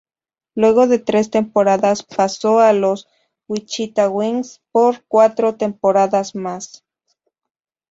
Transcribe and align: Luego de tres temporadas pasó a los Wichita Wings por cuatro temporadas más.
Luego 0.55 0.87
de 0.87 0.97
tres 0.97 1.29
temporadas 1.29 2.01
pasó 2.01 2.59
a 2.59 2.73
los 2.73 3.07
Wichita 3.47 4.09
Wings 4.09 4.59
por 4.71 5.03
cuatro 5.07 5.57
temporadas 5.57 6.33
más. 6.33 6.83